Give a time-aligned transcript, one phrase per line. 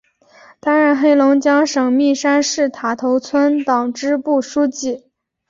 [0.59, 5.03] 担任黑龙江省密山市塔头村党支部书记。